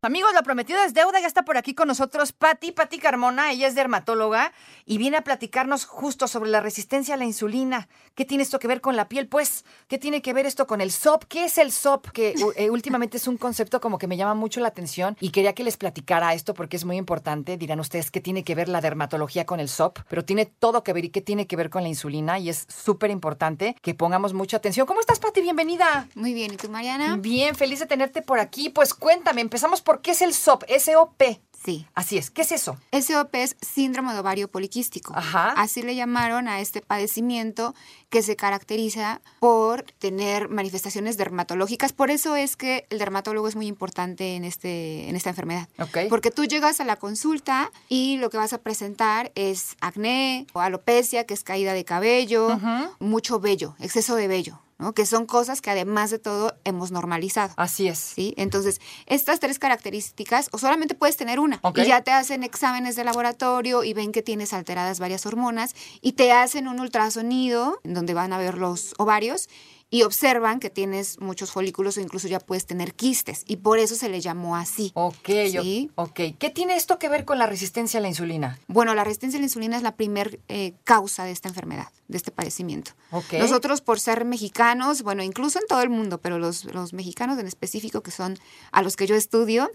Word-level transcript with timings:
Amigos, 0.00 0.30
lo 0.32 0.44
prometido 0.44 0.80
es 0.84 0.94
deuda. 0.94 1.18
Ya 1.18 1.26
está 1.26 1.44
por 1.44 1.56
aquí 1.56 1.74
con 1.74 1.88
nosotros 1.88 2.30
Patti, 2.32 2.70
Patti 2.70 2.98
Carmona. 2.98 3.50
Ella 3.50 3.66
es 3.66 3.74
dermatóloga 3.74 4.52
y 4.86 4.96
viene 4.96 5.16
a 5.16 5.22
platicarnos 5.22 5.86
justo 5.86 6.28
sobre 6.28 6.50
la 6.50 6.60
resistencia 6.60 7.14
a 7.14 7.16
la 7.16 7.24
insulina. 7.24 7.88
¿Qué 8.14 8.24
tiene 8.24 8.44
esto 8.44 8.60
que 8.60 8.68
ver 8.68 8.80
con 8.80 8.94
la 8.94 9.08
piel? 9.08 9.26
Pues, 9.26 9.64
¿qué 9.88 9.98
tiene 9.98 10.22
que 10.22 10.32
ver 10.32 10.46
esto 10.46 10.68
con 10.68 10.80
el 10.80 10.92
SOP? 10.92 11.24
¿Qué 11.24 11.46
es 11.46 11.58
el 11.58 11.72
SOP? 11.72 12.10
Que 12.10 12.34
eh, 12.54 12.70
últimamente 12.70 13.16
es 13.16 13.26
un 13.26 13.38
concepto 13.38 13.80
como 13.80 13.98
que 13.98 14.06
me 14.06 14.16
llama 14.16 14.34
mucho 14.34 14.60
la 14.60 14.68
atención 14.68 15.16
y 15.20 15.30
quería 15.30 15.52
que 15.52 15.64
les 15.64 15.76
platicara 15.76 16.32
esto 16.32 16.54
porque 16.54 16.76
es 16.76 16.84
muy 16.84 16.96
importante. 16.96 17.56
Dirán 17.56 17.80
ustedes 17.80 18.12
qué 18.12 18.20
tiene 18.20 18.44
que 18.44 18.54
ver 18.54 18.68
la 18.68 18.80
dermatología 18.80 19.46
con 19.46 19.58
el 19.58 19.68
SOP, 19.68 19.98
pero 20.08 20.24
tiene 20.24 20.46
todo 20.46 20.84
que 20.84 20.92
ver 20.92 21.06
y 21.06 21.10
qué 21.10 21.22
tiene 21.22 21.48
que 21.48 21.56
ver 21.56 21.70
con 21.70 21.82
la 21.82 21.88
insulina 21.88 22.38
y 22.38 22.50
es 22.50 22.66
súper 22.68 23.10
importante 23.10 23.74
que 23.82 23.94
pongamos 23.94 24.32
mucha 24.32 24.58
atención. 24.58 24.86
¿Cómo 24.86 25.00
estás, 25.00 25.18
Patti? 25.18 25.40
Bienvenida. 25.40 26.06
Muy 26.14 26.34
bien, 26.34 26.54
¿y 26.54 26.56
tú, 26.56 26.68
Mariana? 26.68 27.16
Bien, 27.16 27.56
feliz 27.56 27.80
de 27.80 27.86
tenerte 27.86 28.22
por 28.22 28.38
aquí. 28.38 28.70
Pues 28.70 28.94
cuéntame, 28.94 29.40
empezamos 29.40 29.82
por 29.88 30.02
qué 30.02 30.10
es 30.10 30.20
el 30.20 30.34
SOP, 30.34 30.64
S-O-P. 30.68 31.40
Sí. 31.64 31.86
Así 31.94 32.18
es, 32.18 32.30
¿qué 32.30 32.42
es 32.42 32.52
eso? 32.52 32.76
SOP 32.92 33.34
es 33.36 33.56
síndrome 33.62 34.12
de 34.12 34.18
ovario 34.18 34.48
poliquístico. 34.48 35.14
Ajá. 35.16 35.52
Así 35.52 35.80
le 35.80 35.94
llamaron 35.94 36.46
a 36.46 36.60
este 36.60 36.82
padecimiento 36.82 37.74
que 38.10 38.22
se 38.22 38.36
caracteriza 38.36 39.22
por 39.40 39.84
tener 39.98 40.50
manifestaciones 40.50 41.16
dermatológicas. 41.16 41.94
Por 41.94 42.10
eso 42.10 42.36
es 42.36 42.54
que 42.54 42.86
el 42.90 42.98
dermatólogo 42.98 43.48
es 43.48 43.56
muy 43.56 43.66
importante 43.66 44.36
en, 44.36 44.44
este, 44.44 45.08
en 45.08 45.16
esta 45.16 45.30
enfermedad. 45.30 45.70
Ok. 45.78 46.00
Porque 46.10 46.30
tú 46.30 46.44
llegas 46.44 46.80
a 46.80 46.84
la 46.84 46.96
consulta 46.96 47.72
y 47.88 48.18
lo 48.18 48.28
que 48.28 48.36
vas 48.36 48.52
a 48.52 48.58
presentar 48.58 49.32
es 49.36 49.74
acné 49.80 50.46
o 50.52 50.60
alopecia, 50.60 51.24
que 51.24 51.32
es 51.32 51.44
caída 51.44 51.72
de 51.72 51.86
cabello, 51.86 52.60
mucho 52.98 53.40
vello, 53.40 53.74
exceso 53.78 54.16
de 54.16 54.28
vello. 54.28 54.60
¿No? 54.78 54.94
que 54.94 55.06
son 55.06 55.26
cosas 55.26 55.60
que 55.60 55.70
además 55.70 56.10
de 56.10 56.18
todo 56.18 56.56
hemos 56.64 56.90
normalizado. 56.90 57.52
Así 57.56 57.88
es. 57.88 57.98
¿sí? 57.98 58.34
Entonces, 58.36 58.80
estas 59.06 59.40
tres 59.40 59.58
características, 59.58 60.48
o 60.52 60.58
solamente 60.58 60.94
puedes 60.94 61.16
tener 61.16 61.40
una, 61.40 61.60
y 61.74 61.84
ya 61.84 62.02
te 62.02 62.12
hacen 62.12 62.42
exámenes 62.42 62.96
de 62.96 63.04
laboratorio 63.04 63.84
y 63.84 63.92
ven 63.92 64.12
que 64.12 64.22
tienes 64.22 64.52
alteradas 64.52 65.00
varias 65.00 65.26
hormonas, 65.26 65.74
y 66.00 66.12
te 66.12 66.32
hacen 66.32 66.68
un 66.68 66.80
ultrasonido 66.80 67.80
en 67.84 67.94
donde 67.94 68.14
van 68.14 68.32
a 68.32 68.38
ver 68.38 68.56
los 68.56 68.94
ovarios 68.98 69.48
y 69.90 70.02
observan 70.02 70.60
que 70.60 70.70
tienes 70.70 71.18
muchos 71.20 71.50
folículos 71.50 71.96
o 71.96 72.00
incluso 72.00 72.28
ya 72.28 72.40
puedes 72.40 72.66
tener 72.66 72.94
quistes, 72.94 73.44
y 73.46 73.56
por 73.56 73.78
eso 73.78 73.94
se 73.94 74.08
le 74.08 74.20
llamó 74.20 74.56
así. 74.56 74.92
Ok, 74.94 75.28
¿sí? 75.50 75.90
ok. 75.94 76.20
¿Qué 76.38 76.50
tiene 76.50 76.76
esto 76.76 76.98
que 76.98 77.08
ver 77.08 77.24
con 77.24 77.38
la 77.38 77.46
resistencia 77.46 77.98
a 77.98 78.00
la 78.00 78.08
insulina? 78.08 78.58
Bueno, 78.66 78.94
la 78.94 79.04
resistencia 79.04 79.38
a 79.38 79.40
la 79.40 79.46
insulina 79.46 79.76
es 79.76 79.82
la 79.82 79.96
primer 79.96 80.40
eh, 80.48 80.74
causa 80.84 81.24
de 81.24 81.32
esta 81.32 81.48
enfermedad, 81.48 81.88
de 82.08 82.16
este 82.16 82.30
padecimiento. 82.30 82.92
Ok. 83.10 83.34
Nosotros, 83.34 83.80
por 83.80 84.00
ser 84.00 84.24
mexicanos, 84.24 85.02
bueno, 85.02 85.22
incluso 85.22 85.58
en 85.58 85.66
todo 85.66 85.82
el 85.82 85.90
mundo, 85.90 86.18
pero 86.18 86.38
los, 86.38 86.64
los 86.66 86.92
mexicanos 86.92 87.38
en 87.38 87.46
específico, 87.46 88.02
que 88.02 88.10
son 88.10 88.38
a 88.72 88.82
los 88.82 88.96
que 88.96 89.06
yo 89.06 89.14
estudio, 89.14 89.70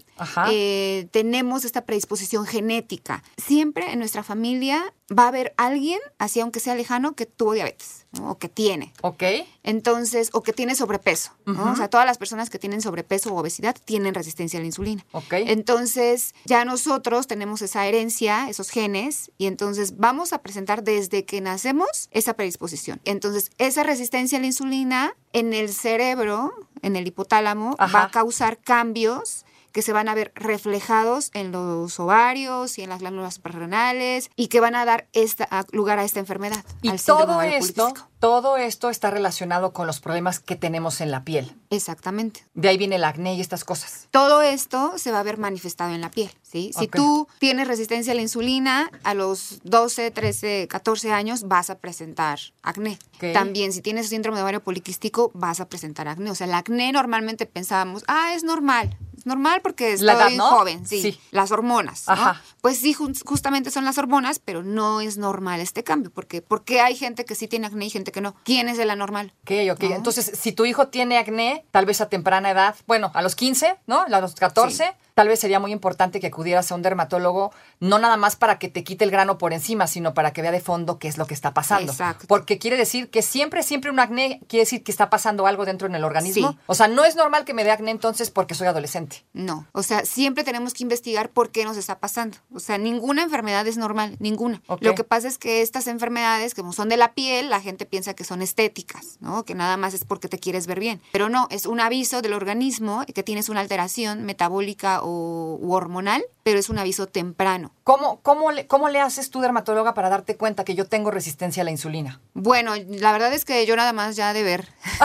eh, 0.50 1.08
tenemos 1.10 1.64
esta 1.64 1.84
predisposición 1.84 2.46
genética. 2.46 3.22
Siempre 3.36 3.92
en 3.92 3.98
nuestra 3.98 4.22
familia 4.22 4.94
va 5.10 5.24
a 5.24 5.28
haber 5.28 5.54
alguien, 5.56 6.00
así 6.18 6.40
aunque 6.40 6.60
sea 6.60 6.74
lejano, 6.74 7.14
que 7.14 7.26
tuvo 7.26 7.52
diabetes 7.52 8.06
¿no? 8.12 8.30
o 8.30 8.38
que 8.38 8.48
tiene. 8.48 8.92
Ok. 9.02 9.22
Entonces, 9.62 10.30
o 10.32 10.42
que 10.42 10.52
tiene 10.52 10.74
sobrepeso. 10.74 11.32
¿no? 11.44 11.72
O 11.72 11.76
sea, 11.76 11.88
todas 11.88 12.06
las 12.06 12.18
personas 12.18 12.48
que 12.48 12.58
tienen 12.58 12.80
sobrepeso 12.80 13.32
o 13.34 13.38
obesidad 13.38 13.76
tienen 13.84 14.14
resistencia 14.14 14.58
a 14.58 14.60
la 14.60 14.66
insulina. 14.66 15.04
Ok. 15.12 15.34
Entonces, 15.34 16.34
ya 16.44 16.64
nosotros 16.64 17.26
tenemos 17.26 17.60
esa 17.62 17.86
herencia, 17.86 18.48
esos 18.48 18.70
genes, 18.70 19.30
y 19.36 19.46
entonces 19.46 19.98
vamos 19.98 20.32
a 20.32 20.38
presentar 20.38 20.82
desde 20.82 21.24
que 21.24 21.40
nacemos 21.40 22.08
esa 22.10 22.34
predisposición. 22.34 23.00
Entonces, 23.04 23.50
esa 23.58 23.82
resistencia 23.82 24.38
a 24.38 24.40
la 24.40 24.46
insulina 24.46 25.14
en 25.32 25.52
el 25.52 25.72
cerebro, 25.72 26.52
en 26.82 26.96
el 26.96 27.06
hipotálamo, 27.06 27.76
Ajá. 27.78 27.98
va 27.98 28.04
a 28.04 28.10
causar 28.10 28.58
cambios 28.58 29.44
que 29.74 29.82
se 29.82 29.92
van 29.92 30.08
a 30.08 30.14
ver 30.14 30.30
reflejados 30.36 31.30
en 31.34 31.50
los 31.50 31.98
ovarios 31.98 32.78
y 32.78 32.82
en 32.82 32.88
las 32.90 33.00
glándulas 33.00 33.34
suprarrenales 33.34 34.30
y 34.36 34.46
que 34.46 34.60
van 34.60 34.76
a 34.76 34.84
dar 34.84 35.08
esta, 35.12 35.48
a- 35.50 35.66
lugar 35.72 35.98
a 35.98 36.04
esta 36.04 36.20
enfermedad. 36.20 36.64
Y 36.80 36.88
al 36.90 37.00
todo 37.02 37.42
esto, 37.42 37.92
todo 38.20 38.56
esto 38.56 38.88
está 38.88 39.10
relacionado 39.10 39.72
con 39.72 39.88
los 39.88 39.98
problemas 40.00 40.38
que 40.38 40.54
tenemos 40.54 41.00
en 41.00 41.10
la 41.10 41.24
piel. 41.24 41.56
Exactamente. 41.70 42.46
De 42.54 42.68
ahí 42.68 42.78
viene 42.78 42.96
el 42.96 43.04
acné 43.04 43.34
y 43.34 43.40
estas 43.40 43.64
cosas. 43.64 44.06
Todo 44.12 44.42
esto 44.42 44.96
se 44.96 45.10
va 45.10 45.18
a 45.18 45.22
ver 45.24 45.38
manifestado 45.38 45.92
en 45.92 46.00
la 46.00 46.10
piel, 46.10 46.30
¿sí? 46.42 46.70
Si 46.78 46.86
tú 46.86 47.26
tienes 47.40 47.66
resistencia 47.66 48.12
a 48.12 48.16
la 48.16 48.22
insulina, 48.22 48.90
a 49.02 49.12
los 49.14 49.58
12, 49.64 50.12
13, 50.12 50.68
14 50.70 51.10
años 51.12 51.48
vas 51.48 51.68
a 51.68 51.78
presentar 51.78 52.38
acné. 52.62 52.96
También 53.32 53.72
si 53.72 53.82
tienes 53.82 54.08
síndrome 54.08 54.36
de 54.38 54.42
ovario 54.42 54.62
poliquístico 54.62 55.32
vas 55.34 55.58
a 55.58 55.68
presentar 55.68 56.06
acné. 56.06 56.30
O 56.30 56.34
sea, 56.36 56.46
el 56.46 56.54
acné 56.54 56.92
normalmente 56.92 57.44
pensábamos, 57.46 58.04
ah, 58.06 58.34
es 58.34 58.44
normal. 58.44 58.96
Es 59.24 59.26
normal 59.26 59.62
porque 59.62 59.94
estoy 59.94 60.06
La 60.06 60.12
edad, 60.12 60.30
¿no? 60.32 60.50
joven, 60.50 60.86
sí. 60.86 61.00
Sí. 61.00 61.20
Las 61.30 61.50
hormonas, 61.50 62.04
¿no? 62.06 62.12
Ajá. 62.12 62.42
Pues 62.60 62.78
sí, 62.78 62.92
justamente 62.92 63.70
son 63.70 63.86
las 63.86 63.96
hormonas, 63.96 64.38
pero 64.38 64.62
no 64.62 65.00
es 65.00 65.16
normal 65.16 65.60
este 65.60 65.82
cambio. 65.82 66.10
porque 66.10 66.42
Porque 66.42 66.82
hay 66.82 66.94
gente 66.94 67.24
que 67.24 67.34
sí 67.34 67.48
tiene 67.48 67.66
acné 67.66 67.86
y 67.86 67.90
gente 67.90 68.12
que 68.12 68.20
no. 68.20 68.34
¿Quién 68.44 68.68
es 68.68 68.76
de 68.76 68.84
la 68.84 68.96
normal? 68.96 69.32
Ok, 69.44 69.52
ok. 69.72 69.82
¿No? 69.84 69.96
Entonces, 69.96 70.30
si 70.38 70.52
tu 70.52 70.66
hijo 70.66 70.88
tiene 70.88 71.16
acné, 71.16 71.64
tal 71.70 71.86
vez 71.86 72.02
a 72.02 72.10
temprana 72.10 72.50
edad, 72.50 72.76
bueno, 72.86 73.10
a 73.14 73.22
los 73.22 73.34
15, 73.34 73.78
¿no? 73.86 74.02
A 74.02 74.20
los 74.20 74.34
14, 74.34 74.94
tal 75.14 75.28
vez 75.28 75.40
sería 75.40 75.60
muy 75.60 75.72
importante 75.72 76.20
que 76.20 76.26
acudieras 76.26 76.70
a 76.70 76.74
un 76.74 76.82
dermatólogo, 76.82 77.52
no 77.80 77.98
nada 77.98 78.16
más 78.16 78.36
para 78.36 78.58
que 78.58 78.68
te 78.68 78.84
quite 78.84 79.04
el 79.04 79.10
grano 79.10 79.38
por 79.38 79.52
encima, 79.52 79.86
sino 79.86 80.12
para 80.12 80.32
que 80.32 80.42
vea 80.42 80.50
de 80.50 80.60
fondo 80.60 80.98
qué 80.98 81.08
es 81.08 81.16
lo 81.18 81.26
que 81.26 81.34
está 81.34 81.54
pasando. 81.54 81.92
Exacto. 81.92 82.26
Porque 82.28 82.58
quiere 82.58 82.76
decir 82.76 83.10
que 83.10 83.22
siempre, 83.22 83.62
siempre 83.62 83.90
un 83.90 84.00
acné 84.00 84.40
quiere 84.48 84.64
decir 84.64 84.82
que 84.82 84.90
está 84.90 85.10
pasando 85.10 85.46
algo 85.46 85.64
dentro 85.64 85.86
en 85.86 85.94
el 85.94 86.04
organismo. 86.04 86.52
Sí. 86.52 86.58
O 86.66 86.74
sea, 86.74 86.88
no 86.88 87.04
es 87.04 87.16
normal 87.16 87.44
que 87.44 87.54
me 87.54 87.64
dé 87.64 87.70
acné 87.70 87.92
entonces 87.92 88.30
porque 88.30 88.54
soy 88.54 88.66
adolescente. 88.66 89.24
No, 89.32 89.66
o 89.72 89.82
sea, 89.82 90.04
siempre 90.04 90.44
tenemos 90.44 90.74
que 90.74 90.82
investigar 90.82 91.30
por 91.30 91.50
qué 91.50 91.64
nos 91.64 91.76
está 91.76 91.98
pasando. 91.98 92.36
O 92.52 92.58
sea, 92.58 92.78
ninguna 92.78 93.22
enfermedad 93.22 93.66
es 93.66 93.76
normal, 93.76 94.16
ninguna. 94.18 94.62
Lo 94.80 94.94
que 94.94 95.04
pasa 95.04 95.28
es 95.28 95.38
que 95.38 95.62
estas 95.62 95.86
enfermedades, 95.86 96.54
como 96.54 96.72
son 96.72 96.88
de 96.88 96.96
la 96.96 97.14
piel, 97.14 97.50
la 97.50 97.60
gente 97.60 97.86
piensa 97.86 98.14
que 98.14 98.24
son 98.24 98.42
estéticas, 98.42 99.18
¿no? 99.20 99.44
Que 99.44 99.54
nada 99.54 99.76
más 99.76 99.94
es 99.94 100.04
porque 100.04 100.28
te 100.28 100.38
quieres 100.38 100.66
ver 100.66 100.80
bien. 100.80 101.00
Pero 101.12 101.28
no, 101.28 101.46
es 101.50 101.66
un 101.66 101.80
aviso 101.80 102.22
del 102.22 102.32
organismo 102.32 103.04
que 103.14 103.22
tienes 103.22 103.48
una 103.48 103.60
alteración 103.60 104.24
metabólica 104.24 105.03
o 105.04 105.58
u 105.60 105.72
hormonal, 105.72 106.24
pero 106.42 106.58
es 106.58 106.68
un 106.68 106.78
aviso 106.78 107.06
temprano. 107.06 107.72
¿Cómo, 107.84 108.20
cómo, 108.22 108.50
le, 108.52 108.66
¿Cómo 108.66 108.88
le 108.88 109.00
haces 109.00 109.30
tú, 109.30 109.40
dermatóloga, 109.40 109.94
para 109.94 110.08
darte 110.08 110.36
cuenta 110.36 110.64
que 110.64 110.74
yo 110.74 110.86
tengo 110.86 111.10
resistencia 111.10 111.60
a 111.62 111.64
la 111.64 111.70
insulina? 111.70 112.20
Bueno, 112.32 112.72
la 112.88 113.12
verdad 113.12 113.32
es 113.32 113.44
que 113.44 113.64
yo 113.66 113.76
nada 113.76 113.92
más 113.92 114.16
ya 114.16 114.32
de 114.32 114.42
ver. 114.42 114.68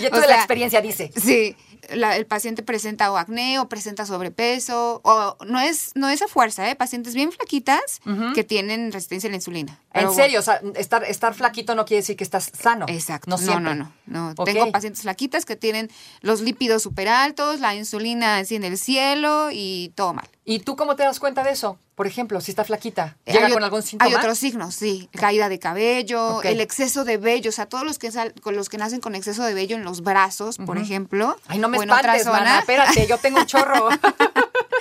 Ya 0.00 0.08
de 0.20 0.26
la 0.26 0.36
experiencia 0.36 0.80
dice. 0.80 1.10
Sí, 1.16 1.56
la- 1.90 2.16
el 2.16 2.26
paciente 2.26 2.62
presenta 2.62 3.10
o 3.12 3.16
acné 3.16 3.58
o 3.58 3.68
presenta 3.68 4.06
sobrepeso 4.06 5.00
o 5.04 5.36
no 5.44 5.60
es 5.60 5.92
no 5.94 6.08
es 6.08 6.22
a 6.22 6.28
fuerza, 6.28 6.70
¿eh? 6.70 6.76
Pacientes 6.76 7.14
bien 7.14 7.32
flaquitas 7.32 8.00
que 8.34 8.44
tienen 8.44 8.92
resistencia 8.92 9.28
a 9.28 9.30
la 9.30 9.36
insulina. 9.36 9.80
En 9.94 10.00
Pero 10.04 10.14
serio, 10.14 10.40
o 10.40 10.42
sea, 10.42 10.60
estar, 10.76 11.04
estar 11.04 11.34
flaquito 11.34 11.74
no 11.74 11.84
quiere 11.84 12.00
decir 12.00 12.16
que 12.16 12.24
estás 12.24 12.50
sano. 12.58 12.86
Exacto. 12.88 13.28
No, 13.30 13.36
siempre. 13.38 13.74
no, 13.74 13.92
no, 14.06 14.34
no. 14.34 14.44
Tengo 14.44 14.72
pacientes 14.72 15.02
flaquitas 15.02 15.44
que 15.44 15.54
tienen 15.56 15.90
los 16.22 16.40
lípidos 16.40 16.82
súper 16.82 17.08
altos, 17.08 17.60
la 17.60 17.74
insulina 17.74 18.38
así 18.38 18.56
en 18.56 18.64
el 18.64 18.78
cielo 18.78 19.48
y 19.52 19.92
todo 19.94 20.14
mal. 20.14 20.28
¿Y 20.44 20.60
tú 20.60 20.74
cómo 20.76 20.96
te 20.96 21.02
das 21.04 21.20
cuenta 21.20 21.44
de 21.44 21.50
eso? 21.50 21.78
Por 21.94 22.06
ejemplo, 22.06 22.40
si 22.40 22.50
está 22.50 22.64
flaquita, 22.64 23.16
Eh, 23.26 23.32
¿llega 23.34 23.46
hay 23.46 23.52
con 23.52 23.62
algún 23.62 23.82
síntoma? 23.82 24.08
Hay 24.08 24.14
otros 24.16 24.38
signos, 24.38 24.74
sí. 24.74 25.08
Caída 25.12 25.48
de 25.50 25.58
cabello, 25.58 26.42
el 26.42 26.60
exceso 26.60 27.04
de 27.04 27.18
vello, 27.18 27.50
o 27.50 27.52
sea, 27.52 27.66
todos 27.66 27.84
los 27.84 27.98
que 27.98 28.10
sal- 28.10 28.34
con 28.40 28.56
los 28.56 28.68
que 28.70 28.78
nacen 28.78 29.00
con 29.00 29.14
exceso 29.14 29.44
de 29.44 29.52
vello 29.54 29.76
en 29.76 29.84
los 29.84 30.00
brazos, 30.02 30.56
por 30.56 30.78
ejemplo. 30.78 31.36
Ay, 31.46 31.58
no 31.58 31.68
me 31.68 31.76
espantes, 31.76 32.26
mana, 32.26 32.60
espérate, 32.60 33.06
yo 33.06 33.18
tengo 33.18 33.38
un 33.40 33.46
chorro. 33.46 33.88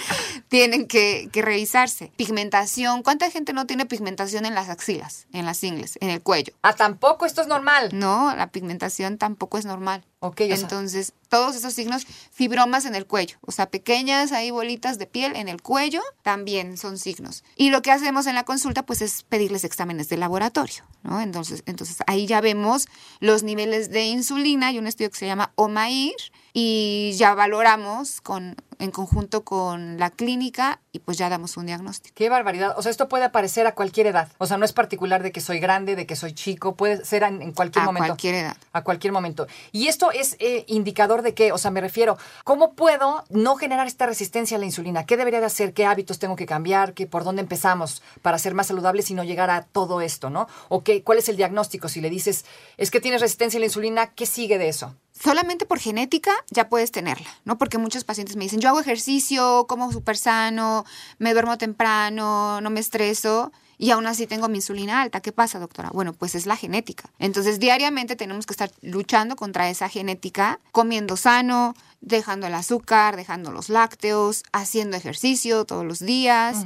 tienen 0.51 0.85
que, 0.85 1.29
que 1.31 1.41
revisarse. 1.41 2.11
Pigmentación, 2.17 3.03
¿cuánta 3.03 3.31
gente 3.31 3.53
no 3.53 3.65
tiene 3.67 3.85
pigmentación 3.85 4.45
en 4.45 4.53
las 4.53 4.67
axilas, 4.67 5.25
en 5.31 5.45
las 5.45 5.63
ingles, 5.63 5.97
en 6.01 6.09
el 6.09 6.21
cuello? 6.21 6.51
Ah, 6.61 6.73
tampoco 6.73 7.25
esto 7.25 7.39
es 7.41 7.47
normal. 7.47 7.91
No, 7.93 8.35
la 8.35 8.51
pigmentación 8.51 9.17
tampoco 9.17 9.57
es 9.57 9.63
normal. 9.63 10.03
Ok, 10.19 10.39
sea- 10.39 10.55
Entonces, 10.57 11.13
todos 11.29 11.55
esos 11.55 11.73
signos, 11.73 12.05
fibromas 12.31 12.83
en 12.83 12.95
el 12.95 13.05
cuello, 13.07 13.37
o 13.39 13.53
sea, 13.53 13.69
pequeñas 13.69 14.33
ahí 14.33 14.51
bolitas 14.51 14.99
de 14.99 15.07
piel 15.07 15.37
en 15.37 15.47
el 15.47 15.61
cuello, 15.61 16.01
también 16.21 16.77
son 16.77 16.97
signos. 16.97 17.45
Y 17.55 17.69
lo 17.69 17.81
que 17.81 17.91
hacemos 17.91 18.27
en 18.27 18.35
la 18.35 18.43
consulta, 18.43 18.83
pues 18.85 19.01
es 19.01 19.23
pedirles 19.23 19.63
exámenes 19.63 20.09
de 20.09 20.17
laboratorio, 20.17 20.83
¿no? 21.01 21.21
Entonces, 21.21 21.63
entonces 21.65 21.95
ahí 22.07 22.27
ya 22.27 22.41
vemos 22.41 22.89
los 23.21 23.41
niveles 23.43 23.89
de 23.89 24.03
insulina, 24.07 24.67
hay 24.67 24.79
un 24.79 24.85
estudio 24.87 25.09
que 25.11 25.17
se 25.17 25.27
llama 25.27 25.53
OMAIR, 25.55 26.13
y 26.53 27.13
ya 27.15 27.33
valoramos 27.33 28.19
con, 28.19 28.57
en 28.81 28.91
conjunto 28.91 29.43
con 29.43 29.97
la 29.97 30.09
clínica 30.09 30.81
y 30.91 30.99
pues 30.99 31.17
ya 31.17 31.29
damos 31.29 31.55
un 31.57 31.65
diagnóstico. 31.67 32.13
Qué 32.15 32.29
barbaridad. 32.29 32.73
O 32.77 32.81
sea, 32.81 32.89
esto 32.91 33.07
puede 33.07 33.23
aparecer 33.23 33.67
a 33.67 33.75
cualquier 33.75 34.07
edad. 34.07 34.29
O 34.37 34.45
sea, 34.45 34.57
no 34.57 34.65
es 34.65 34.73
particular 34.73 35.23
de 35.23 35.31
que 35.31 35.39
soy 35.39 35.59
grande, 35.59 35.95
de 35.95 36.05
que 36.05 36.15
soy 36.15 36.33
chico. 36.33 36.75
Puede 36.75 37.05
ser 37.05 37.23
en, 37.23 37.41
en 37.41 37.51
cualquier 37.53 37.83
A 37.83 37.85
momento. 37.85 38.07
cualquier 38.07 38.35
edad. 38.35 38.57
A 38.73 38.83
cualquier 38.83 39.13
momento. 39.13 39.47
Y 39.71 39.87
esto 39.87 40.11
es 40.11 40.35
eh, 40.39 40.65
indicador 40.67 41.21
de 41.21 41.33
qué? 41.33 41.51
O 41.51 41.57
sea, 41.57 41.71
me 41.71 41.79
refiero, 41.81 42.17
¿cómo 42.43 42.73
puedo 42.73 43.23
no 43.29 43.55
generar 43.55 43.87
esta 43.87 44.05
resistencia 44.05 44.57
a 44.57 44.59
la 44.59 44.65
insulina? 44.65 45.05
¿Qué 45.05 45.15
debería 45.15 45.39
de 45.39 45.45
hacer? 45.45 45.73
¿Qué 45.73 45.85
hábitos 45.85 46.19
tengo 46.19 46.35
que 46.35 46.45
cambiar? 46.45 46.93
¿Qué, 46.93 47.07
¿Por 47.07 47.23
dónde 47.23 47.41
empezamos 47.41 48.01
para 48.21 48.37
ser 48.39 48.53
más 48.53 48.67
saludables 48.67 49.09
y 49.11 49.13
no 49.13 49.23
llegar 49.23 49.49
a 49.49 49.63
todo 49.63 50.01
esto, 50.01 50.29
no? 50.29 50.47
¿O 50.69 50.83
qué, 50.83 51.03
cuál 51.03 51.19
es 51.19 51.29
el 51.29 51.37
diagnóstico? 51.37 51.87
Si 51.87 52.01
le 52.01 52.09
dices, 52.09 52.45
es 52.77 52.91
que 52.91 52.99
tienes 52.99 53.21
resistencia 53.21 53.57
a 53.57 53.61
la 53.61 53.65
insulina, 53.67 54.07
¿qué 54.07 54.25
sigue 54.25 54.57
de 54.57 54.67
eso? 54.69 54.95
Solamente 55.23 55.65
por 55.65 55.79
genética 55.79 56.31
ya 56.49 56.69
puedes 56.69 56.91
tenerla, 56.91 57.29
¿no? 57.45 57.57
Porque 57.57 57.77
muchos 57.77 58.03
pacientes 58.03 58.35
me 58.35 58.45
dicen, 58.45 58.59
yo 58.59 58.69
hago 58.69 58.79
ejercicio, 58.79 59.65
como 59.67 59.91
súper 59.91 60.17
sano, 60.17 60.85
me 61.19 61.33
duermo 61.33 61.57
temprano, 61.57 62.59
no 62.61 62.69
me 62.69 62.79
estreso. 62.79 63.51
Y 63.77 63.89
aún 63.89 64.05
así 64.05 64.27
tengo 64.27 64.47
mi 64.47 64.59
insulina 64.59 65.01
alta. 65.01 65.21
¿Qué 65.21 65.31
pasa, 65.31 65.57
doctora? 65.57 65.89
Bueno, 65.91 66.13
pues 66.13 66.35
es 66.35 66.45
la 66.45 66.55
genética. 66.55 67.09
Entonces, 67.17 67.59
diariamente 67.59 68.15
tenemos 68.15 68.45
que 68.45 68.53
estar 68.53 68.71
luchando 68.83 69.35
contra 69.35 69.71
esa 69.71 69.89
genética, 69.89 70.59
comiendo 70.71 71.17
sano, 71.17 71.73
dejando 71.99 72.45
el 72.45 72.53
azúcar, 72.53 73.15
dejando 73.15 73.51
los 73.51 73.69
lácteos, 73.69 74.43
haciendo 74.51 74.97
ejercicio 74.97 75.65
todos 75.65 75.83
los 75.83 75.99
días, 75.99 76.57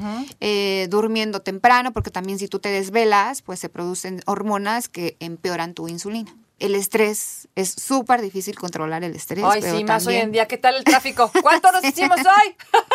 eh, 0.41 0.87
durmiendo 0.89 1.41
temprano, 1.41 1.93
porque 1.93 2.11
también 2.11 2.37
si 2.37 2.49
tú 2.49 2.59
te 2.59 2.67
desvelas, 2.67 3.41
pues 3.41 3.59
se 3.59 3.69
producen 3.69 4.21
hormonas 4.25 4.89
que 4.89 5.15
empeoran 5.21 5.73
tu 5.73 5.87
insulina. 5.87 6.35
El 6.59 6.75
estrés 6.75 7.47
es 7.55 7.71
súper 7.71 8.21
difícil 8.21 8.55
controlar 8.55 9.03
el 9.03 9.15
estrés. 9.15 9.43
Ay, 9.43 9.61
pero 9.61 9.77
sí, 9.77 9.83
más 9.83 10.07
hoy 10.07 10.15
en 10.15 10.31
día. 10.31 10.47
¿Qué 10.47 10.57
tal 10.57 10.75
el 10.75 10.83
tráfico? 10.83 11.31
¿Cuánto 11.41 11.71
nos 11.71 11.83
hicimos 11.83 12.17
hoy? 12.19 12.55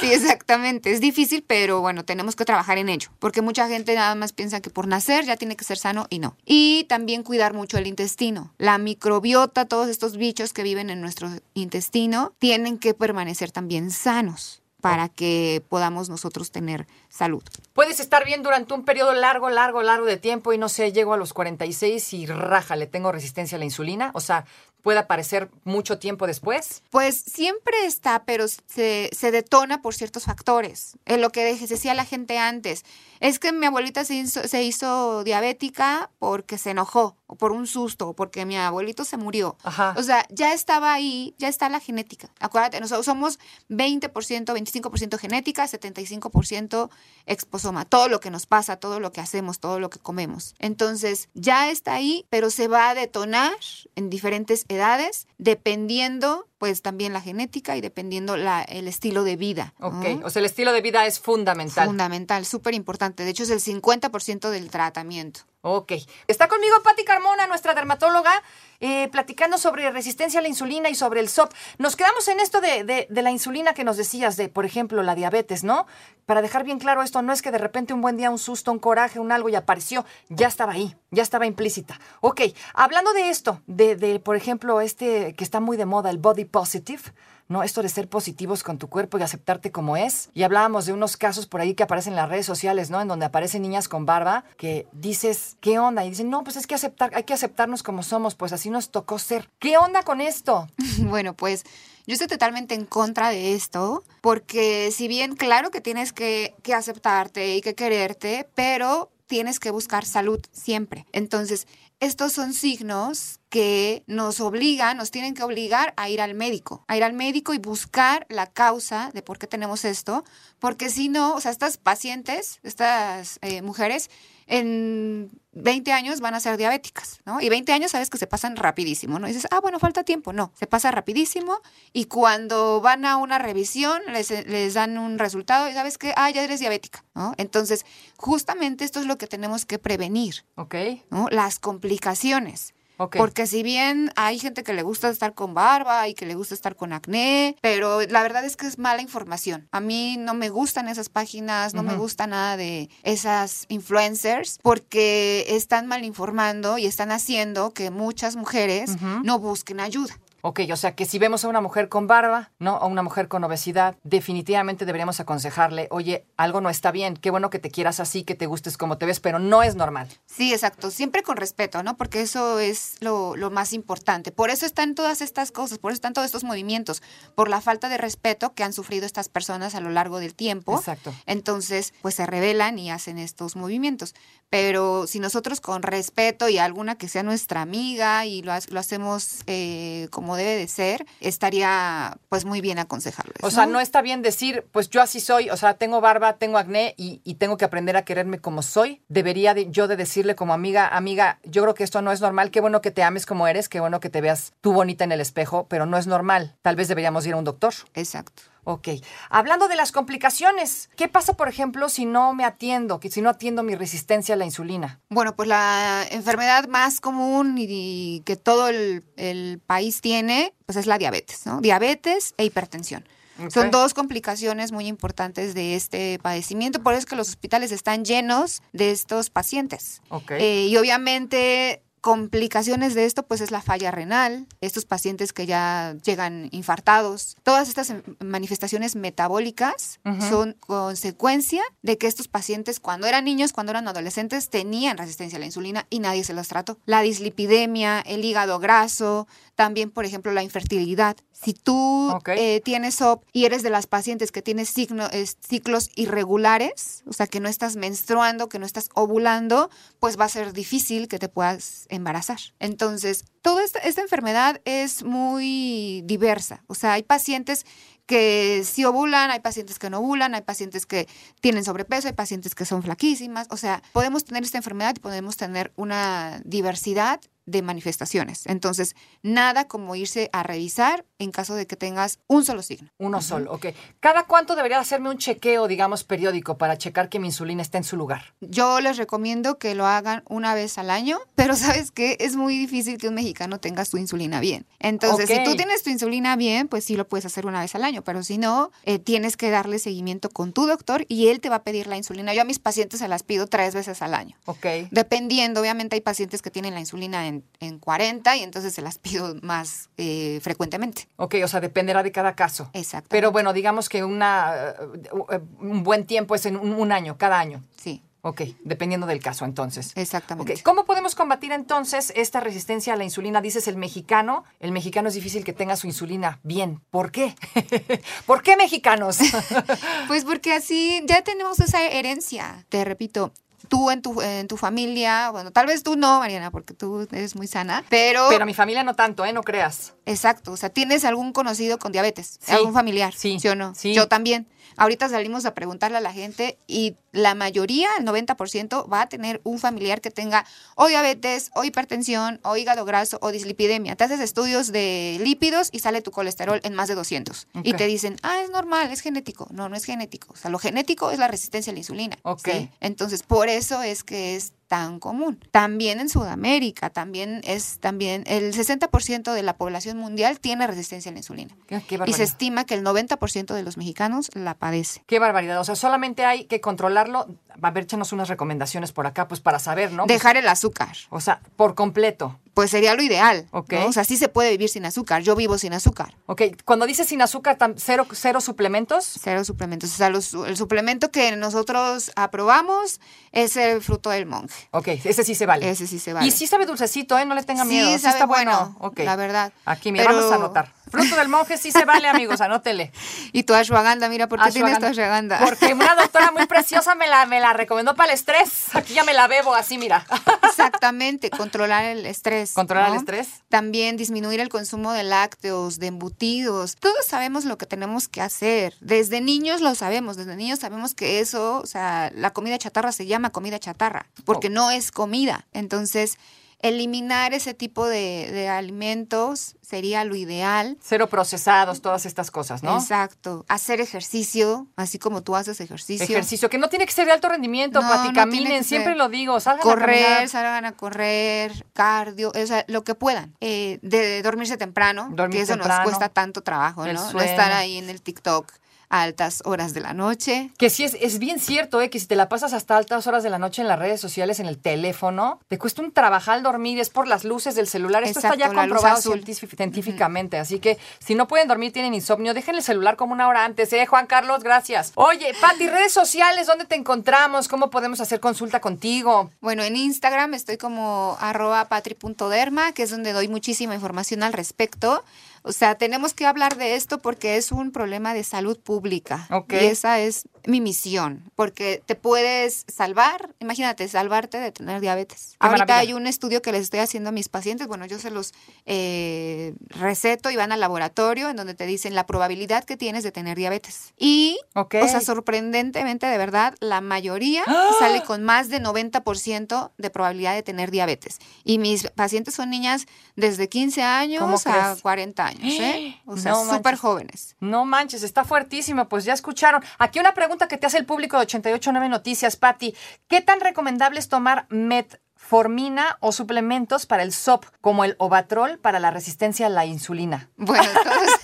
Sí, 0.00 0.12
exactamente. 0.12 0.92
Es 0.92 1.00
difícil, 1.00 1.44
pero 1.46 1.80
bueno, 1.80 2.04
tenemos 2.04 2.36
que 2.36 2.44
trabajar 2.44 2.78
en 2.78 2.88
ello. 2.88 3.10
Porque 3.18 3.42
mucha 3.42 3.68
gente 3.68 3.94
nada 3.94 4.14
más 4.14 4.32
piensa 4.32 4.60
que 4.60 4.70
por 4.70 4.86
nacer 4.86 5.24
ya 5.24 5.36
tiene 5.36 5.56
que 5.56 5.64
ser 5.64 5.78
sano 5.78 6.06
y 6.10 6.18
no. 6.18 6.36
Y 6.44 6.84
también 6.88 7.22
cuidar 7.22 7.52
mucho 7.54 7.78
el 7.78 7.86
intestino. 7.86 8.52
La 8.58 8.78
microbiota, 8.78 9.66
todos 9.66 9.88
estos 9.88 10.16
bichos 10.16 10.52
que 10.52 10.62
viven 10.62 10.90
en 10.90 11.00
nuestro 11.00 11.28
intestino, 11.54 12.32
tienen 12.38 12.78
que 12.78 12.94
permanecer 12.94 13.50
también 13.50 13.90
sanos 13.90 14.62
para 14.80 15.08
que 15.08 15.64
podamos 15.68 16.08
nosotros 16.08 16.50
tener 16.50 16.88
salud. 17.12 17.42
Puedes 17.74 18.00
estar 18.00 18.24
bien 18.24 18.42
durante 18.42 18.72
un 18.72 18.84
periodo 18.84 19.12
largo, 19.12 19.50
largo, 19.50 19.82
largo 19.82 20.06
de 20.06 20.16
tiempo 20.16 20.52
y 20.52 20.58
no 20.58 20.68
sé, 20.68 20.92
llego 20.92 21.12
a 21.12 21.18
los 21.18 21.34
46 21.34 22.14
y 22.14 22.26
raja, 22.26 22.74
le 22.74 22.86
tengo 22.86 23.12
resistencia 23.12 23.56
a 23.56 23.58
la 23.58 23.66
insulina. 23.66 24.10
O 24.14 24.20
sea, 24.20 24.46
puede 24.82 24.98
aparecer 24.98 25.50
mucho 25.64 25.98
tiempo 25.98 26.26
después. 26.26 26.82
Pues 26.90 27.20
siempre 27.20 27.84
está, 27.84 28.24
pero 28.24 28.46
se, 28.48 29.10
se 29.12 29.30
detona 29.30 29.82
por 29.82 29.94
ciertos 29.94 30.24
factores. 30.24 30.96
Es 31.04 31.18
lo 31.18 31.30
que 31.30 31.44
decía 31.44 31.94
la 31.94 32.04
gente 32.04 32.38
antes. 32.38 32.84
Es 33.20 33.38
que 33.38 33.52
mi 33.52 33.66
abuelita 33.66 34.04
se 34.04 34.14
hizo, 34.14 34.42
se 34.48 34.62
hizo 34.64 35.22
diabética 35.22 36.10
porque 36.18 36.58
se 36.58 36.70
enojó, 36.70 37.16
o 37.28 37.36
por 37.36 37.52
un 37.52 37.68
susto, 37.68 38.08
o 38.08 38.14
porque 38.14 38.44
mi 38.44 38.56
abuelito 38.56 39.04
se 39.04 39.16
murió. 39.16 39.56
Ajá. 39.62 39.94
O 39.96 40.02
sea, 40.02 40.26
ya 40.28 40.52
estaba 40.52 40.92
ahí, 40.92 41.34
ya 41.38 41.46
está 41.46 41.68
la 41.68 41.78
genética. 41.78 42.30
Acuérdate, 42.40 42.80
nosotros 42.80 43.06
somos 43.06 43.38
20%, 43.70 44.10
25% 44.10 45.18
genética, 45.18 45.64
75% 45.68 46.90
exposoma. 47.26 47.84
Todo 47.84 48.08
lo 48.08 48.20
que 48.20 48.30
nos 48.30 48.46
pasa, 48.46 48.76
todo 48.76 49.00
lo 49.00 49.12
que 49.12 49.20
hacemos, 49.20 49.60
todo 49.60 49.80
lo 49.80 49.90
que 49.90 49.98
comemos. 49.98 50.54
Entonces, 50.58 51.28
ya 51.34 51.70
está 51.70 51.94
ahí, 51.94 52.26
pero 52.30 52.50
se 52.50 52.68
va 52.68 52.90
a 52.90 52.94
detonar 52.94 53.54
en 53.96 54.10
diferentes 54.10 54.64
edades, 54.68 55.26
dependiendo, 55.38 56.48
pues, 56.62 56.80
también 56.80 57.12
la 57.12 57.20
genética 57.20 57.76
y 57.76 57.80
dependiendo 57.80 58.36
la, 58.36 58.62
el 58.62 58.86
estilo 58.86 59.24
de 59.24 59.34
vida. 59.34 59.74
¿no? 59.80 59.88
Ok, 59.88 60.24
o 60.24 60.30
sea, 60.30 60.38
el 60.38 60.46
estilo 60.46 60.72
de 60.72 60.80
vida 60.80 61.04
es 61.06 61.18
fundamental. 61.18 61.88
Fundamental, 61.88 62.46
súper 62.46 62.72
importante. 62.74 63.24
De 63.24 63.30
hecho, 63.30 63.42
es 63.42 63.50
el 63.50 63.58
50% 63.58 64.48
del 64.48 64.70
tratamiento. 64.70 65.40
Ok. 65.62 65.90
Está 66.28 66.46
conmigo 66.46 66.76
Patti 66.84 67.02
Carmona, 67.04 67.48
nuestra 67.48 67.74
dermatóloga, 67.74 68.30
eh, 68.78 69.08
platicando 69.08 69.58
sobre 69.58 69.90
resistencia 69.90 70.38
a 70.38 70.42
la 70.44 70.48
insulina 70.48 70.88
y 70.88 70.94
sobre 70.94 71.18
el 71.18 71.28
SOP. 71.28 71.52
Nos 71.78 71.96
quedamos 71.96 72.28
en 72.28 72.38
esto 72.38 72.60
de, 72.60 72.84
de- 72.84 73.08
de 73.10 73.22
la 73.22 73.32
insulina 73.32 73.74
que 73.74 73.82
nos 73.82 73.96
decías, 73.96 74.36
de, 74.36 74.48
por 74.48 74.64
ejemplo, 74.64 75.02
la 75.02 75.16
diabetes, 75.16 75.64
¿no? 75.64 75.88
Para 76.26 76.42
dejar 76.42 76.62
bien 76.62 76.78
claro 76.78 77.02
esto, 77.02 77.22
no 77.22 77.32
es 77.32 77.42
que 77.42 77.50
de 77.50 77.58
repente 77.58 77.92
un 77.92 78.02
buen 78.02 78.16
día 78.16 78.30
un 78.30 78.38
susto, 78.38 78.70
un 78.70 78.78
coraje, 78.78 79.18
un 79.18 79.32
algo 79.32 79.48
y 79.48 79.56
apareció, 79.56 80.04
ya 80.28 80.46
estaba 80.46 80.74
ahí, 80.74 80.94
ya 81.12 81.22
estaba 81.22 81.46
implícita. 81.46 82.00
Ok, 82.20 82.40
hablando 82.74 83.12
de 83.12 83.28
esto, 83.28 83.60
de, 83.66 84.20
por 84.24 84.34
ejemplo, 84.34 84.80
este 84.80 85.34
que 85.34 85.44
está 85.44 85.60
muy 85.60 85.76
de 85.76 85.86
moda, 85.86 86.10
el 86.10 86.18
body 86.18 86.46
positive, 86.46 87.02
¿no? 87.48 87.62
Esto 87.62 87.82
de 87.82 87.90
ser 87.90 88.08
positivos 88.08 88.62
con 88.62 88.78
tu 88.78 88.88
cuerpo 88.88 89.18
y 89.18 89.22
aceptarte 89.22 89.70
como 89.70 89.96
es. 89.96 90.30
Y 90.32 90.42
hablábamos 90.42 90.86
de 90.86 90.94
unos 90.94 91.18
casos 91.18 91.46
por 91.46 91.60
ahí 91.60 91.74
que 91.74 91.82
aparecen 91.82 92.14
en 92.14 92.16
las 92.16 92.30
redes 92.30 92.46
sociales, 92.46 92.90
¿no? 92.90 93.00
En 93.00 93.08
donde 93.08 93.26
aparecen 93.26 93.62
niñas 93.62 93.88
con 93.88 94.06
barba 94.06 94.44
que 94.56 94.86
dices, 94.92 95.58
¿qué 95.60 95.78
onda? 95.78 96.04
Y 96.04 96.10
dicen, 96.10 96.30
no, 96.30 96.42
pues 96.44 96.56
es 96.56 96.66
que 96.66 96.76
hay 97.12 97.24
que 97.24 97.34
aceptarnos 97.34 97.82
como 97.82 98.02
somos, 98.02 98.34
pues 98.34 98.52
así 98.52 98.70
nos 98.70 98.90
tocó 98.90 99.18
ser. 99.18 99.50
¿Qué 99.58 99.76
onda 99.76 100.02
con 100.02 100.20
esto? 100.20 100.66
Bueno, 101.12 101.34
pues 101.34 101.64
yo 102.06 102.14
estoy 102.14 102.28
totalmente 102.28 102.74
en 102.74 102.86
contra 102.86 103.28
de 103.28 103.54
esto, 103.54 104.02
porque 104.22 104.90
si 104.92 105.08
bien 105.08 105.36
claro 105.36 105.70
que 105.70 105.80
tienes 105.80 106.12
que, 106.12 106.54
que 106.62 106.74
aceptarte 106.74 107.54
y 107.56 107.60
que 107.60 107.74
quererte, 107.74 108.48
pero 108.54 109.10
tienes 109.26 109.60
que 109.60 109.70
buscar 109.70 110.04
salud 110.04 110.40
siempre. 110.52 111.06
Entonces, 111.12 111.66
estos 112.00 112.32
son 112.32 112.52
signos 112.52 113.38
que 113.48 114.02
nos 114.06 114.40
obligan, 114.40 114.96
nos 114.96 115.12
tienen 115.12 115.34
que 115.34 115.44
obligar 115.44 115.94
a 115.96 116.10
ir 116.10 116.20
al 116.20 116.34
médico, 116.34 116.84
a 116.88 116.96
ir 116.96 117.04
al 117.04 117.12
médico 117.12 117.54
y 117.54 117.58
buscar 117.58 118.26
la 118.28 118.46
causa 118.46 119.10
de 119.14 119.22
por 119.22 119.38
qué 119.38 119.46
tenemos 119.46 119.84
esto, 119.84 120.24
porque 120.58 120.90
si 120.90 121.08
no, 121.08 121.34
o 121.34 121.40
sea, 121.40 121.52
estas 121.52 121.76
pacientes, 121.76 122.58
estas 122.64 123.38
eh, 123.42 123.62
mujeres, 123.62 124.10
en 124.52 125.30
20 125.52 125.92
años 125.92 126.20
van 126.20 126.34
a 126.34 126.40
ser 126.40 126.58
diabéticas, 126.58 127.20
¿no? 127.24 127.40
Y 127.40 127.48
20 127.48 127.72
años 127.72 127.92
sabes 127.92 128.10
que 128.10 128.18
se 128.18 128.26
pasan 128.26 128.54
rapidísimo, 128.54 129.18
¿no? 129.18 129.26
Y 129.26 129.32
dices, 129.32 129.48
ah, 129.50 129.60
bueno, 129.60 129.78
falta 129.78 130.04
tiempo. 130.04 130.34
No, 130.34 130.52
se 130.58 130.66
pasa 130.66 130.90
rapidísimo 130.90 131.58
y 131.94 132.04
cuando 132.04 132.82
van 132.82 133.06
a 133.06 133.16
una 133.16 133.38
revisión 133.38 134.02
les, 134.12 134.30
les 134.46 134.74
dan 134.74 134.98
un 134.98 135.18
resultado 135.18 135.70
y 135.70 135.72
sabes 135.72 135.96
que, 135.96 136.12
ah, 136.16 136.28
ya 136.28 136.44
eres 136.44 136.60
diabética, 136.60 137.02
¿no? 137.14 137.32
Entonces, 137.38 137.86
justamente 138.18 138.84
esto 138.84 139.00
es 139.00 139.06
lo 139.06 139.16
que 139.16 139.26
tenemos 139.26 139.64
que 139.64 139.78
prevenir, 139.78 140.44
¿Ok? 140.56 140.74
¿no? 141.10 141.28
Las 141.30 141.58
complicaciones. 141.58 142.74
Porque 143.18 143.46
si 143.46 143.62
bien 143.62 144.10
hay 144.16 144.38
gente 144.38 144.62
que 144.62 144.72
le 144.72 144.82
gusta 144.82 145.08
estar 145.08 145.34
con 145.34 145.54
barba 145.54 146.08
y 146.08 146.14
que 146.14 146.26
le 146.26 146.34
gusta 146.34 146.54
estar 146.54 146.76
con 146.76 146.92
acné, 146.92 147.56
pero 147.60 148.00
la 148.02 148.22
verdad 148.22 148.44
es 148.44 148.56
que 148.56 148.66
es 148.66 148.78
mala 148.78 149.02
información. 149.02 149.68
A 149.72 149.80
mí 149.80 150.16
no 150.18 150.34
me 150.34 150.50
gustan 150.50 150.88
esas 150.88 151.08
páginas, 151.08 151.74
no 151.74 151.82
me 151.82 151.96
gusta 151.96 152.26
nada 152.26 152.56
de 152.56 152.88
esas 153.02 153.64
influencers 153.68 154.58
porque 154.62 155.44
están 155.48 155.86
mal 155.86 156.04
informando 156.04 156.78
y 156.78 156.86
están 156.86 157.10
haciendo 157.10 157.72
que 157.72 157.90
muchas 157.90 158.36
mujeres 158.36 158.96
no 159.24 159.38
busquen 159.38 159.80
ayuda. 159.80 160.14
Ok, 160.44 160.60
o 160.72 160.76
sea 160.76 160.96
que 160.96 161.04
si 161.04 161.20
vemos 161.20 161.44
a 161.44 161.48
una 161.48 161.60
mujer 161.60 161.88
con 161.88 162.08
barba, 162.08 162.50
¿no? 162.58 162.76
O 162.78 162.88
una 162.88 163.04
mujer 163.04 163.28
con 163.28 163.44
obesidad, 163.44 163.96
definitivamente 164.02 164.84
deberíamos 164.84 165.20
aconsejarle, 165.20 165.86
oye, 165.92 166.26
algo 166.36 166.60
no 166.60 166.68
está 166.68 166.90
bien, 166.90 167.16
qué 167.16 167.30
bueno 167.30 167.48
que 167.48 167.60
te 167.60 167.70
quieras 167.70 168.00
así, 168.00 168.24
que 168.24 168.34
te 168.34 168.46
gustes 168.46 168.76
como 168.76 168.98
te 168.98 169.06
ves, 169.06 169.20
pero 169.20 169.38
no 169.38 169.62
es 169.62 169.76
normal. 169.76 170.08
Sí, 170.26 170.52
exacto. 170.52 170.90
Siempre 170.90 171.22
con 171.22 171.36
respeto, 171.36 171.84
¿no? 171.84 171.96
Porque 171.96 172.22
eso 172.22 172.58
es 172.58 172.96
lo, 172.98 173.36
lo 173.36 173.52
más 173.52 173.72
importante. 173.72 174.32
Por 174.32 174.50
eso 174.50 174.66
están 174.66 174.96
todas 174.96 175.20
estas 175.20 175.52
cosas, 175.52 175.78
por 175.78 175.92
eso 175.92 175.98
están 175.98 176.12
todos 176.12 176.26
estos 176.26 176.42
movimientos, 176.42 177.04
por 177.36 177.48
la 177.48 177.60
falta 177.60 177.88
de 177.88 177.98
respeto 177.98 178.52
que 178.52 178.64
han 178.64 178.72
sufrido 178.72 179.06
estas 179.06 179.28
personas 179.28 179.76
a 179.76 179.80
lo 179.80 179.90
largo 179.90 180.18
del 180.18 180.34
tiempo. 180.34 180.76
Exacto. 180.76 181.14
Entonces, 181.26 181.94
pues 182.02 182.16
se 182.16 182.26
rebelan 182.26 182.80
y 182.80 182.90
hacen 182.90 183.18
estos 183.18 183.54
movimientos. 183.54 184.12
Pero 184.50 185.06
si 185.06 185.20
nosotros 185.20 185.60
con 185.60 185.82
respeto 185.82 186.48
y 186.48 186.58
alguna 186.58 186.96
que 186.96 187.08
sea 187.08 187.22
nuestra 187.22 187.62
amiga 187.62 188.26
y 188.26 188.42
lo, 188.42 188.52
lo 188.68 188.80
hacemos 188.80 189.38
eh, 189.46 190.08
como 190.10 190.31
debe 190.36 190.56
de 190.56 190.68
ser, 190.68 191.04
estaría 191.20 192.16
pues 192.28 192.44
muy 192.44 192.60
bien 192.60 192.78
aconsejarles. 192.78 193.36
O 193.42 193.50
sea, 193.50 193.66
no 193.66 193.80
está 193.80 194.00
bien 194.02 194.22
decir, 194.22 194.66
pues 194.72 194.88
yo 194.90 195.02
así 195.02 195.20
soy, 195.20 195.50
o 195.50 195.56
sea, 195.56 195.74
tengo 195.74 196.00
barba, 196.00 196.34
tengo 196.34 196.58
acné 196.58 196.94
y, 196.96 197.20
y 197.24 197.34
tengo 197.34 197.56
que 197.56 197.64
aprender 197.64 197.96
a 197.96 198.04
quererme 198.04 198.38
como 198.38 198.62
soy. 198.62 199.02
Debería 199.08 199.54
de- 199.54 199.70
yo 199.70 199.88
de 199.88 199.96
decirle 199.96 200.34
como 200.34 200.52
amiga, 200.54 200.88
amiga, 200.88 201.38
yo 201.44 201.62
creo 201.62 201.74
que 201.74 201.84
esto 201.84 202.02
no 202.02 202.12
es 202.12 202.20
normal, 202.20 202.50
qué 202.50 202.60
bueno 202.60 202.80
que 202.80 202.90
te 202.90 203.02
ames 203.02 203.26
como 203.26 203.46
eres, 203.48 203.68
qué 203.68 203.80
bueno 203.80 204.00
que 204.00 204.10
te 204.10 204.20
veas 204.20 204.52
tú 204.60 204.72
bonita 204.72 205.04
en 205.04 205.12
el 205.12 205.20
espejo, 205.20 205.66
pero 205.68 205.86
no 205.86 205.98
es 205.98 206.06
normal. 206.06 206.54
Tal 206.62 206.76
vez 206.76 206.88
deberíamos 206.88 207.26
ir 207.26 207.34
a 207.34 207.36
un 207.36 207.44
doctor. 207.44 207.74
Exacto. 207.94 208.42
Ok. 208.64 208.88
Hablando 209.28 209.66
de 209.68 209.76
las 209.76 209.90
complicaciones, 209.90 210.88
¿qué 210.96 211.08
pasa, 211.08 211.34
por 211.34 211.48
ejemplo, 211.48 211.88
si 211.88 212.04
no 212.04 212.32
me 212.32 212.44
atiendo, 212.44 213.00
que 213.00 213.10
si 213.10 213.20
no 213.20 213.30
atiendo 213.30 213.62
mi 213.62 213.74
resistencia 213.74 214.34
a 214.34 214.38
la 214.38 214.44
insulina? 214.44 215.00
Bueno, 215.08 215.34
pues 215.34 215.48
la 215.48 216.06
enfermedad 216.10 216.68
más 216.68 217.00
común 217.00 217.56
y 217.58 218.22
que 218.24 218.36
todo 218.36 218.68
el, 218.68 219.04
el 219.16 219.60
país 219.66 220.00
tiene, 220.00 220.54
pues 220.66 220.76
es 220.76 220.86
la 220.86 220.98
diabetes, 220.98 221.44
¿no? 221.46 221.60
Diabetes 221.60 222.34
e 222.36 222.44
hipertensión. 222.44 223.04
Son 223.48 223.70
dos 223.70 223.94
complicaciones 223.94 224.72
muy 224.72 224.86
importantes 224.86 225.54
de 225.54 225.74
este 225.74 226.18
padecimiento, 226.20 226.82
por 226.82 226.92
eso 226.92 227.00
es 227.00 227.06
que 227.06 227.16
los 227.16 227.28
hospitales 227.28 227.72
están 227.72 228.04
llenos 228.04 228.62
de 228.72 228.90
estos 228.92 229.30
pacientes. 229.30 230.02
Ok. 230.10 230.32
Eh, 230.32 230.66
y 230.68 230.76
obviamente 230.76 231.82
complicaciones 232.02 232.94
de 232.94 233.06
esto 233.06 233.22
pues 233.22 233.40
es 233.40 233.50
la 233.50 233.62
falla 233.62 233.90
renal, 233.90 234.46
estos 234.60 234.84
pacientes 234.84 235.32
que 235.32 235.46
ya 235.46 235.96
llegan 236.04 236.48
infartados, 236.50 237.36
todas 237.44 237.68
estas 237.68 237.90
em, 237.90 238.02
manifestaciones 238.20 238.96
metabólicas 238.96 240.00
son 240.28 240.56
consecuencia 240.60 241.62
de 241.82 241.96
que 241.98 242.08
estos 242.08 242.26
pacientes 242.28 242.80
cuando 242.80 243.06
eran 243.06 243.24
niños, 243.24 243.52
cuando 243.52 243.70
eran 243.70 243.86
adolescentes 243.88 244.50
tenían 244.50 244.98
resistencia 244.98 245.36
a 245.36 245.40
la 245.40 245.46
insulina 245.46 245.86
y 245.90 246.00
nadie 246.00 246.24
se 246.24 246.34
los 246.34 246.48
trató. 246.48 246.76
La 246.86 247.00
dislipidemia, 247.02 248.00
el 248.00 248.24
hígado 248.24 248.58
graso, 248.58 249.26
también 249.54 249.90
por 249.90 250.04
ejemplo 250.04 250.32
la 250.32 250.42
infertilidad. 250.42 251.16
Si 251.32 251.54
tú 251.54 252.10
eh, 252.38 252.60
tienes 252.64 253.00
OP 253.00 253.24
y 253.32 253.44
eres 253.46 253.62
de 253.62 253.70
las 253.70 253.86
pacientes 253.86 254.30
que 254.32 254.42
tienes 254.42 254.68
signo- 254.68 255.08
ciclos 255.40 255.90
irregulares, 255.96 257.02
o 257.06 257.12
sea, 257.12 257.26
que 257.26 257.40
no 257.40 257.48
estás 257.48 257.74
menstruando, 257.76 258.48
que 258.48 258.58
no 258.60 258.66
estás 258.66 258.90
ovulando, 258.94 259.70
pues 259.98 260.18
va 260.18 260.26
a 260.26 260.28
ser 260.28 260.52
difícil 260.52 261.08
que 261.08 261.18
te 261.18 261.28
puedas 261.28 261.86
embarazar. 261.92 262.38
Entonces, 262.58 263.24
toda 263.42 263.62
esta, 263.64 263.78
esta 263.80 264.00
enfermedad 264.00 264.60
es 264.64 265.04
muy 265.04 266.02
diversa. 266.04 266.64
O 266.66 266.74
sea, 266.74 266.94
hay 266.94 267.02
pacientes 267.02 267.64
que 268.06 268.62
sí 268.64 268.84
ovulan, 268.84 269.30
hay 269.30 269.40
pacientes 269.40 269.78
que 269.78 269.88
no 269.88 269.98
ovulan, 269.98 270.34
hay 270.34 270.42
pacientes 270.42 270.86
que 270.86 271.08
tienen 271.40 271.64
sobrepeso, 271.64 272.08
hay 272.08 272.14
pacientes 272.14 272.54
que 272.54 272.64
son 272.64 272.82
flaquísimas. 272.82 273.46
O 273.50 273.56
sea, 273.56 273.82
podemos 273.92 274.24
tener 274.24 274.42
esta 274.42 274.58
enfermedad 274.58 274.94
y 274.96 275.00
podemos 275.00 275.36
tener 275.36 275.72
una 275.76 276.42
diversidad 276.44 277.20
de 277.46 277.62
manifestaciones. 277.62 278.46
Entonces, 278.46 278.94
nada 279.22 279.66
como 279.66 279.94
irse 279.94 280.30
a 280.32 280.42
revisar 280.42 281.04
en 281.18 281.30
caso 281.30 281.54
de 281.54 281.66
que 281.66 281.76
tengas 281.76 282.18
un 282.26 282.44
solo 282.44 282.62
signo. 282.62 282.90
Uno 282.98 283.20
solo, 283.22 283.52
ok. 283.52 283.66
¿Cada 284.00 284.24
cuánto 284.24 284.56
debería 284.56 284.78
hacerme 284.78 285.10
un 285.10 285.18
chequeo, 285.18 285.68
digamos, 285.68 286.04
periódico 286.04 286.58
para 286.58 286.78
checar 286.78 287.08
que 287.08 287.18
mi 287.18 287.28
insulina 287.28 287.62
está 287.62 287.78
en 287.78 287.84
su 287.84 287.96
lugar? 287.96 288.34
Yo 288.40 288.80
les 288.80 288.96
recomiendo 288.96 289.58
que 289.58 289.74
lo 289.74 289.86
hagan 289.86 290.22
una 290.28 290.54
vez 290.54 290.78
al 290.78 290.90
año, 290.90 291.18
pero 291.34 291.56
sabes 291.56 291.90
que 291.90 292.16
es 292.20 292.36
muy 292.36 292.58
difícil 292.58 292.98
que 292.98 293.08
un 293.08 293.14
mexicano 293.14 293.58
tenga 293.58 293.84
su 293.84 293.98
insulina 293.98 294.40
bien. 294.40 294.66
Entonces, 294.78 295.28
si 295.28 295.42
tú 295.44 295.56
tienes 295.56 295.82
tu 295.82 295.90
insulina 295.90 296.36
bien, 296.36 296.68
pues 296.68 296.84
sí 296.84 296.96
lo 296.96 297.08
puedes 297.08 297.24
hacer 297.24 297.46
una 297.46 297.60
vez 297.60 297.74
al 297.74 297.84
año, 297.84 298.02
pero 298.02 298.22
si 298.22 298.38
no, 298.38 298.70
eh, 298.84 298.98
tienes 298.98 299.36
que 299.36 299.50
darle 299.50 299.78
seguimiento 299.78 300.30
con 300.30 300.52
tu 300.52 300.66
doctor 300.66 301.04
y 301.08 301.28
él 301.28 301.40
te 301.40 301.48
va 301.48 301.56
a 301.56 301.62
pedir 301.62 301.86
la 301.86 301.96
insulina. 301.96 302.34
Yo 302.34 302.42
a 302.42 302.44
mis 302.44 302.58
pacientes 302.58 303.00
se 303.00 303.08
las 303.08 303.22
pido 303.22 303.46
tres 303.46 303.74
veces 303.74 304.02
al 304.02 304.14
año. 304.14 304.36
Ok. 304.46 304.66
Dependiendo, 304.90 305.60
obviamente 305.60 305.96
hay 305.96 306.00
pacientes 306.00 306.42
que 306.42 306.50
tienen 306.50 306.74
la 306.74 306.80
insulina 306.80 307.26
en, 307.26 307.31
en 307.60 307.78
40 307.78 308.36
y 308.36 308.42
entonces 308.42 308.74
se 308.74 308.82
las 308.82 308.98
pido 308.98 309.34
más 309.42 309.88
eh, 309.96 310.40
frecuentemente. 310.42 311.08
Ok, 311.16 311.36
o 311.44 311.48
sea, 311.48 311.60
dependerá 311.60 312.02
de 312.02 312.12
cada 312.12 312.34
caso. 312.34 312.70
Exacto. 312.72 313.08
Pero 313.10 313.32
bueno, 313.32 313.52
digamos 313.52 313.88
que 313.88 314.04
una, 314.04 314.74
uh, 315.12 315.26
un 315.60 315.82
buen 315.82 316.06
tiempo 316.06 316.34
es 316.34 316.46
en 316.46 316.56
un, 316.56 316.72
un 316.72 316.92
año, 316.92 317.16
cada 317.16 317.38
año. 317.38 317.62
Sí, 317.76 318.02
Ok, 318.24 318.42
dependiendo 318.62 319.08
del 319.08 319.18
caso, 319.20 319.44
entonces. 319.44 319.90
exactamente. 319.96 320.62
¿Cómo 320.62 320.84
podemos 320.84 321.16
combatir 321.16 321.50
entonces 321.50 322.12
esta 322.14 322.38
resistencia 322.38 322.92
a 322.92 322.96
la 322.96 323.02
insulina? 323.02 323.40
Dices 323.40 323.66
el 323.66 323.76
mexicano. 323.76 324.44
El 324.60 324.70
mexicano 324.70 325.08
es 325.08 325.14
difícil 325.14 325.42
que 325.42 325.52
tenga 325.52 325.74
su 325.74 325.88
insulina 325.88 326.38
bien. 326.44 326.80
¿Por 326.90 327.10
qué? 327.10 327.34
¿Por 328.26 328.42
qué 328.42 328.56
mexicanos? 328.56 329.18
Pues 330.06 330.24
porque 330.24 330.52
así 330.52 331.02
ya 331.06 331.22
tenemos 331.22 331.58
esa 331.58 331.84
herencia. 331.84 332.64
Te 332.68 332.84
repito, 332.84 333.32
tú 333.72 333.90
en 333.90 334.02
tu, 334.02 334.20
en 334.20 334.48
tu 334.48 334.58
familia, 334.58 335.30
bueno, 335.30 335.50
tal 335.50 335.64
vez 335.64 335.82
tú 335.82 335.96
no, 335.96 336.18
Mariana, 336.18 336.50
porque 336.50 336.74
tú 336.74 337.08
eres 337.10 337.34
muy 337.34 337.46
sana, 337.46 337.82
pero, 337.88 338.26
Pero 338.28 338.44
mi 338.44 338.52
familia 338.52 338.84
no 338.84 338.94
tanto, 338.94 339.24
¿eh? 339.24 339.32
No 339.32 339.42
creas. 339.42 339.94
exacto, 340.04 340.52
o 340.52 340.58
sea, 340.58 340.68
tienes 340.68 341.06
algún 341.06 341.32
conocido 341.32 341.78
con 341.78 341.90
diabetes, 341.90 342.38
Sí, 342.44 342.52
algún 342.52 342.74
familiar, 342.74 343.14
sí, 343.14 343.38
¿sí 343.40 343.48
o 343.48 343.54
no? 343.54 343.74
sí. 343.74 343.94
Yo 343.94 344.08
también. 344.08 344.46
Ahorita 344.76 345.08
salimos 345.08 345.44
a 345.44 345.54
preguntarle 345.54 345.98
a 345.98 346.00
la 346.00 346.12
gente 346.12 346.58
y 346.66 346.96
la 347.12 347.34
mayoría, 347.34 347.88
el 347.98 348.06
90%, 348.06 348.90
va 348.90 349.02
a 349.02 349.08
tener 349.08 349.40
un 349.44 349.58
familiar 349.58 350.00
que 350.00 350.10
tenga 350.10 350.46
o 350.76 350.86
diabetes, 350.86 351.50
o 351.54 351.64
hipertensión, 351.64 352.40
o 352.42 352.56
hígado 352.56 352.84
graso, 352.84 353.18
o 353.20 353.30
dislipidemia. 353.30 353.96
Te 353.96 354.04
haces 354.04 354.20
estudios 354.20 354.72
de 354.72 355.18
lípidos 355.22 355.68
y 355.72 355.80
sale 355.80 356.00
tu 356.00 356.10
colesterol 356.10 356.60
en 356.64 356.74
más 356.74 356.88
de 356.88 356.94
200. 356.94 357.48
Y 357.62 357.74
te 357.74 357.86
dicen, 357.86 358.16
ah, 358.22 358.40
es 358.42 358.50
normal, 358.50 358.90
es 358.90 359.00
genético. 359.00 359.46
No, 359.50 359.68
no 359.68 359.76
es 359.76 359.84
genético. 359.84 360.32
O 360.32 360.36
sea, 360.36 360.50
lo 360.50 360.58
genético 360.58 361.10
es 361.10 361.18
la 361.18 361.28
resistencia 361.28 361.70
a 361.70 361.74
la 361.74 361.80
insulina. 361.80 362.16
Ok. 362.22 362.48
¿sí? 362.50 362.70
Entonces, 362.80 363.22
por 363.22 363.48
eso 363.48 363.82
es 363.82 364.04
que 364.04 364.36
es 364.36 364.54
tan 364.72 365.00
común. 365.00 365.38
También 365.50 366.00
en 366.00 366.08
Sudamérica, 366.08 366.88
también 366.88 367.42
es 367.44 367.78
también 367.78 368.24
el 368.26 368.54
60% 368.54 369.34
de 369.34 369.42
la 369.42 369.58
población 369.58 369.98
mundial 369.98 370.40
tiene 370.40 370.66
resistencia 370.66 371.10
a 371.10 371.12
la 371.12 371.18
insulina. 371.18 371.54
Qué, 371.66 371.82
qué 371.86 372.00
Y 372.06 372.14
se 372.14 372.22
estima 372.22 372.64
que 372.64 372.72
el 372.72 372.82
90% 372.82 373.52
de 373.52 373.62
los 373.64 373.76
mexicanos 373.76 374.30
la 374.32 374.54
padece. 374.54 375.04
Qué 375.06 375.18
barbaridad. 375.18 375.60
O 375.60 375.64
sea, 375.64 375.76
solamente 375.76 376.24
hay 376.24 376.46
que 376.46 376.62
controlarlo. 376.62 377.26
A 377.60 377.70
ver, 377.70 377.84
échanos 377.84 378.14
unas 378.14 378.30
recomendaciones 378.30 378.92
por 378.92 379.06
acá, 379.06 379.28
pues 379.28 379.42
para 379.42 379.58
saber, 379.58 379.92
¿no? 379.92 380.06
Pues, 380.06 380.16
Dejar 380.16 380.38
el 380.38 380.48
azúcar, 380.48 380.96
o 381.10 381.20
sea, 381.20 381.42
por 381.56 381.74
completo. 381.74 382.40
Pues 382.54 382.70
sería 382.70 382.94
lo 382.94 383.02
ideal. 383.02 383.46
Ok. 383.50 383.72
¿no? 383.72 383.86
O 383.86 383.92
sea, 383.92 384.04
sí 384.04 384.16
se 384.16 384.28
puede 384.28 384.50
vivir 384.50 384.68
sin 384.68 384.84
azúcar. 384.84 385.22
Yo 385.22 385.34
vivo 385.36 385.56
sin 385.58 385.72
azúcar. 385.72 386.14
Ok, 386.26 386.42
cuando 386.64 386.86
dices 386.86 387.06
sin 387.08 387.22
azúcar, 387.22 387.56
cero, 387.76 388.06
cero 388.12 388.40
suplementos. 388.40 389.18
Cero 389.22 389.44
suplementos. 389.44 389.90
O 389.92 389.96
sea, 389.96 390.10
los- 390.10 390.34
el 390.34 390.56
suplemento 390.56 391.10
que 391.10 391.34
nosotros 391.36 392.12
aprobamos 392.16 393.00
es 393.32 393.56
el 393.56 393.80
fruto 393.82 394.10
del 394.10 394.26
monje. 394.26 394.68
Ok, 394.72 394.88
ese 394.88 395.24
sí 395.24 395.34
se 395.34 395.46
vale. 395.46 395.70
Ese 395.70 395.86
sí 395.86 395.98
se 395.98 396.12
vale. 396.12 396.26
Y 396.26 396.30
sí 396.30 396.46
sabe 396.46 396.66
dulcecito, 396.66 397.18
¿eh? 397.18 397.24
No 397.24 397.34
le 397.34 397.42
tenga 397.42 397.64
miedo. 397.64 397.86
Sí, 397.86 397.94
Sí, 397.94 397.98
sabe 398.00 398.14
está 398.14 398.26
bueno. 398.26 398.50
bueno, 398.58 398.76
Ok. 398.80 398.98
la 399.00 399.16
verdad. 399.16 399.52
Aquí, 399.64 399.90
mira, 399.92 400.04
Pero- 400.04 400.16
vamos 400.18 400.32
a 400.32 400.34
anotar. 400.36 400.72
Fruto 400.90 401.16
del 401.16 401.28
monje 401.28 401.56
sí 401.56 401.72
se 401.72 401.86
vale, 401.86 402.06
amigos, 402.06 402.42
anótele. 402.42 402.92
Y 403.32 403.44
tu 403.44 403.54
ashwagandha, 403.54 404.10
mira, 404.10 404.28
¿por 404.28 404.42
qué 404.42 404.50
tienes 404.50 404.78
tu 404.78 404.84
ashwagandha? 404.84 405.38
Porque 405.38 405.72
una 405.72 405.94
doctora 406.02 406.32
muy 406.32 406.44
preciosa 406.46 406.94
me 406.94 407.08
la, 407.08 407.24
me 407.24 407.40
la 407.40 407.54
recomendó 407.54 407.94
para 407.94 408.12
el 408.12 408.18
estrés. 408.18 408.74
Aquí 408.74 408.92
ya 408.92 409.02
me 409.04 409.14
la 409.14 409.26
bebo 409.26 409.54
así, 409.54 409.78
mira. 409.78 410.04
Exactamente, 410.42 411.30
controlar 411.30 411.84
el 411.84 412.04
estrés. 412.04 412.41
Controlar 412.52 412.88
¿no? 412.88 412.94
el 412.94 413.00
estrés. 413.00 413.28
También 413.48 413.96
disminuir 413.96 414.40
el 414.40 414.48
consumo 414.48 414.92
de 414.92 415.04
lácteos, 415.04 415.78
de 415.78 415.86
embutidos. 415.86 416.76
Todos 416.76 417.06
sabemos 417.06 417.44
lo 417.44 417.58
que 417.58 417.66
tenemos 417.66 418.08
que 418.08 418.20
hacer. 418.20 418.74
Desde 418.80 419.20
niños 419.20 419.60
lo 419.60 419.74
sabemos, 419.74 420.16
desde 420.16 420.36
niños 420.36 420.58
sabemos 420.58 420.94
que 420.94 421.20
eso, 421.20 421.60
o 421.62 421.66
sea, 421.66 422.10
la 422.14 422.32
comida 422.32 422.58
chatarra 422.58 422.92
se 422.92 423.06
llama 423.06 423.30
comida 423.30 423.58
chatarra, 423.58 424.06
porque 424.24 424.50
no 424.50 424.70
es 424.70 424.90
comida. 424.90 425.46
Entonces, 425.52 426.18
eliminar 426.62 427.34
ese 427.34 427.54
tipo 427.54 427.86
de, 427.86 428.30
de 428.32 428.48
alimentos 428.48 429.56
sería 429.60 430.04
lo 430.04 430.14
ideal. 430.14 430.78
Cero 430.80 431.08
procesados, 431.08 431.82
todas 431.82 432.06
estas 432.06 432.30
cosas, 432.30 432.62
¿no? 432.62 432.78
Exacto. 432.78 433.44
Hacer 433.48 433.80
ejercicio, 433.80 434.68
así 434.76 434.98
como 434.98 435.22
tú 435.22 435.34
haces 435.34 435.60
ejercicio. 435.60 436.04
Ejercicio, 436.04 436.48
que 436.48 436.58
no 436.58 436.68
tiene 436.68 436.86
que 436.86 436.92
ser 436.92 437.06
de 437.06 437.12
alto 437.12 437.28
rendimiento, 437.28 437.80
No, 437.80 437.88
Pati, 437.88 438.08
no 438.08 438.14
caminen, 438.14 438.62
siempre 438.64 438.94
lo 438.94 439.08
digo, 439.08 439.40
salgan 439.40 439.60
a 439.60 439.62
correr, 439.62 440.28
salgan 440.28 440.64
a 440.64 440.72
correr, 440.72 441.66
cardio, 441.72 442.30
o 442.30 442.46
sea, 442.46 442.64
lo 442.68 442.84
que 442.84 442.94
puedan. 442.94 443.34
Eh, 443.40 443.80
de 443.82 444.22
dormirse 444.22 444.56
temprano, 444.56 445.08
Dormir 445.10 445.38
que 445.38 445.42
eso 445.42 445.54
temprano, 445.54 445.82
nos 445.82 445.84
cuesta 445.84 446.08
tanto 446.08 446.42
trabajo, 446.42 446.86
¿no? 446.86 447.12
No 447.12 447.20
estar 447.20 447.52
ahí 447.52 447.78
en 447.78 447.90
el 447.90 448.00
TikTok 448.02 448.52
a 448.92 449.02
altas 449.02 449.42
horas 449.46 449.72
de 449.72 449.80
la 449.80 449.94
noche. 449.94 450.50
Que 450.58 450.68
sí, 450.70 450.84
es, 450.84 450.96
es 451.00 451.18
bien 451.18 451.40
cierto, 451.40 451.80
¿eh? 451.80 451.88
que 451.88 451.98
si 451.98 452.06
te 452.06 452.14
la 452.14 452.28
pasas 452.28 452.52
hasta 452.52 452.76
altas 452.76 453.06
horas 453.06 453.22
de 453.22 453.30
la 453.30 453.38
noche 453.38 453.62
en 453.62 453.68
las 453.68 453.78
redes 453.78 454.00
sociales, 454.00 454.38
en 454.38 454.46
el 454.46 454.58
teléfono, 454.58 455.40
te 455.48 455.58
cuesta 455.58 455.80
un 455.80 455.92
trabajal 455.92 456.42
dormir, 456.42 456.78
es 456.78 456.90
por 456.90 457.08
las 457.08 457.24
luces 457.24 457.54
del 457.54 457.66
celular. 457.66 458.04
Esto 458.04 458.20
está 458.20 458.34
ya 458.36 458.52
comprobado 458.52 459.00
científicamente. 459.00 460.38
Así 460.38 460.58
que 460.58 460.78
si 460.98 461.14
no 461.14 461.26
pueden 461.26 461.48
dormir, 461.48 461.72
tienen 461.72 461.94
insomnio, 461.94 462.34
dejen 462.34 462.54
el 462.56 462.62
celular 462.62 462.96
como 462.96 463.14
una 463.14 463.28
hora 463.28 463.46
antes, 463.46 463.72
¿eh? 463.72 463.86
Juan 463.86 464.06
Carlos, 464.06 464.42
gracias. 464.42 464.92
Oye, 464.96 465.32
Pati, 465.40 465.68
redes 465.68 465.92
sociales, 465.92 466.46
¿dónde 466.46 466.66
te 466.66 466.74
encontramos? 466.74 467.48
¿Cómo 467.48 467.70
podemos 467.70 468.00
hacer 468.00 468.20
consulta 468.20 468.60
contigo? 468.60 469.30
Bueno, 469.40 469.62
en 469.62 469.74
Instagram 469.74 470.34
estoy 470.34 470.58
como 470.58 471.16
arroba 471.18 471.64
patri.derma, 471.68 472.72
que 472.72 472.82
es 472.82 472.90
donde 472.90 473.14
doy 473.14 473.28
muchísima 473.28 473.74
información 473.74 474.22
al 474.22 474.34
respecto. 474.34 475.02
O 475.42 475.52
sea, 475.52 475.74
tenemos 475.76 476.14
que 476.14 476.24
hablar 476.24 476.56
de 476.56 476.76
esto 476.76 477.00
porque 477.00 477.36
es 477.36 477.50
un 477.52 477.72
problema 477.72 478.14
de 478.14 478.22
salud 478.24 478.58
pública. 478.60 479.26
Ok. 479.30 479.52
Y 479.54 479.56
esa 479.66 479.98
es 479.98 480.28
mi 480.46 480.60
misión, 480.60 481.30
porque 481.36 481.82
te 481.86 481.94
puedes 481.94 482.64
salvar, 482.68 483.30
imagínate, 483.40 483.86
salvarte 483.88 484.38
de 484.38 484.52
tener 484.52 484.80
diabetes. 484.80 485.30
Qué 485.32 485.36
Ahorita 485.46 485.66
maravilla. 485.66 485.78
hay 485.90 485.92
un 485.94 486.06
estudio 486.06 486.42
que 486.42 486.52
les 486.52 486.62
estoy 486.62 486.80
haciendo 486.80 487.10
a 487.10 487.12
mis 487.12 487.28
pacientes, 487.28 487.66
bueno, 487.68 487.86
yo 487.86 487.98
se 487.98 488.10
los 488.10 488.32
eh, 488.66 489.54
receto 489.70 490.30
y 490.30 490.36
van 490.36 490.52
al 490.52 490.60
laboratorio 490.60 491.28
en 491.30 491.36
donde 491.36 491.54
te 491.54 491.66
dicen 491.66 491.94
la 491.94 492.06
probabilidad 492.06 492.64
que 492.64 492.76
tienes 492.76 493.02
de 493.04 493.12
tener 493.12 493.36
diabetes. 493.36 493.92
Y, 493.98 494.38
Ok. 494.54 494.76
o 494.82 494.88
sea, 494.88 495.00
sorprendentemente, 495.00 496.06
de 496.06 496.18
verdad, 496.18 496.54
la 496.60 496.80
mayoría 496.80 497.42
¡Ah! 497.46 497.70
sale 497.78 498.02
con 498.02 498.22
más 498.24 498.48
de 498.48 498.60
90% 498.60 499.70
de 499.78 499.90
probabilidad 499.90 500.34
de 500.34 500.42
tener 500.42 500.70
diabetes. 500.70 501.18
Y 501.44 501.58
mis 501.58 501.88
pacientes 501.90 502.34
son 502.34 502.50
niñas 502.50 502.86
desde 503.16 503.48
15 503.48 503.80
¿Cómo 503.80 503.90
años 504.32 504.46
a 504.46 504.52
crees? 504.64 504.82
40 504.82 505.26
años, 505.26 505.42
¿eh? 505.60 506.00
O 506.06 506.16
sea, 506.16 506.32
No 506.32 506.50
súper 506.56 506.76
jóvenes. 506.76 507.36
No 507.40 507.64
manches, 507.64 508.02
está 508.02 508.24
fuertísimo, 508.24 508.88
pues 508.88 509.04
ya 509.04 509.12
escucharon. 509.12 509.62
Aquí 509.78 509.98
una 509.98 510.14
pregunta 510.14 510.31
que 510.38 510.58
te 510.58 510.66
hace 510.66 510.78
el 510.78 510.86
público 510.86 511.16
de 511.16 511.22
889 511.22 511.88
Noticias, 511.88 512.36
Patti. 512.36 512.74
¿Qué 513.08 513.20
tan 513.20 513.40
recomendable 513.40 513.98
es 513.98 514.08
tomar 514.08 514.46
metformina 514.48 515.98
o 516.00 516.12
suplementos 516.12 516.86
para 516.86 517.02
el 517.02 517.12
SOP, 517.12 517.44
como 517.60 517.84
el 517.84 517.96
Ovatrol 517.98 518.58
para 518.58 518.80
la 518.80 518.90
resistencia 518.90 519.46
a 519.46 519.50
la 519.50 519.66
insulina? 519.66 520.30
Bueno, 520.36 520.64
entonces... 520.64 521.20